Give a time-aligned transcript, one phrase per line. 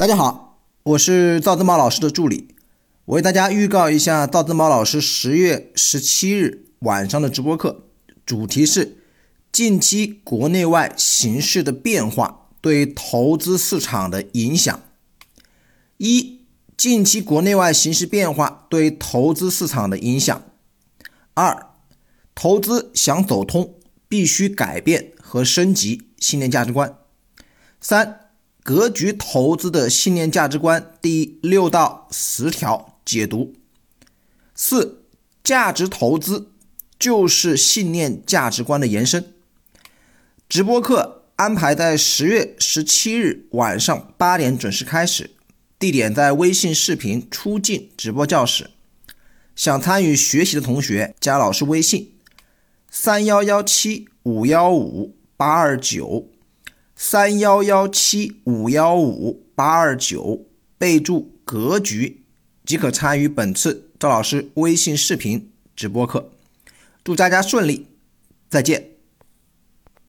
[0.00, 2.54] 大家好，我是赵正宝老师的助理，
[3.04, 7.82] 我为大家预告一下赵正宝老师十月十七日晚上的直播课，
[8.24, 8.96] 主题是
[9.52, 14.80] 近期国内外形势的变化对投资市场的影响。
[15.98, 16.46] 一、
[16.78, 20.42] 近期国内外形势变化对投资市场的影响。
[21.34, 21.74] 二、
[22.34, 23.74] 投资想走通，
[24.08, 26.96] 必须改变和升级信念价值观。
[27.82, 28.19] 三。
[28.62, 33.54] 格局投资的信念价值观第六到十条解读：
[34.54, 35.04] 四、
[35.42, 36.50] 价值投资
[36.98, 39.32] 就是信念价值观的延伸。
[40.48, 45.30] 直播课安排在十月十七日晚上八点准时开始，
[45.78, 48.70] 地点在微信视频出镜直播教室。
[49.56, 52.12] 想参与学习的同学加老师微信：
[52.90, 56.28] 三幺幺七五幺五八二九。
[57.02, 60.44] 三幺幺七五幺五八二九，
[60.76, 62.26] 备注“格局”
[62.66, 66.30] 即可参与本次赵老师微信视频直播课。
[67.02, 67.86] 祝大家顺利，
[68.50, 68.90] 再见。